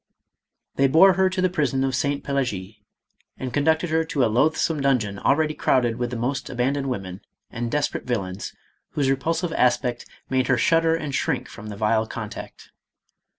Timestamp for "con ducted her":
3.53-4.03